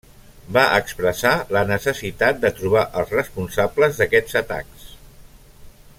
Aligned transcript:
Va 0.55 0.61
expressar 0.77 1.33
la 1.57 1.61
necessitat 1.73 2.41
de 2.47 2.53
trobar 2.61 2.85
els 3.03 3.15
responsables 3.19 4.01
d'aquests 4.01 4.43
atacs. 4.45 4.89